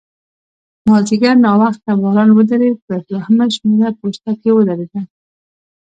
مازیګر 0.87 1.35
ناوخته 1.45 1.91
باران 2.01 2.29
ودرېد، 2.33 2.77
په 2.87 2.93
دوهمه 3.07 3.45
شمېره 3.55 3.89
پوسته 3.99 4.31
کې 4.41 4.49
ودرېدم. 4.53 5.05